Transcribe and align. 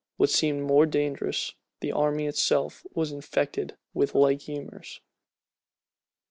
[*] 0.11 0.17
What 0.17 0.31
seemed 0.31 0.63
more 0.63 0.87
dangerous, 0.87 1.53
the 1.79 1.91
army 1.91 2.25
itself 2.25 2.87
was 2.95 3.11
infected 3.11 3.77
with 3.93 4.15
like 4.15 4.41
humors. 4.41 4.99